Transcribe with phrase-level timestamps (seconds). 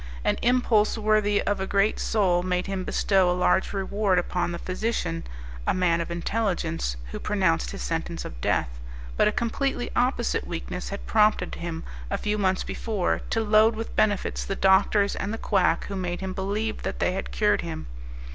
[0.23, 4.57] An impulse worthy of a great soul made him bestow a large reward upon the
[4.57, 5.23] physician,
[5.67, 8.79] a man of intelligence, who pronounced his sentence of death,
[9.15, 13.95] but a completely opposite weakness had prompted him, a few months before, to load with
[13.95, 17.85] benefits the doctors and the quack who made him believe that they had cured him.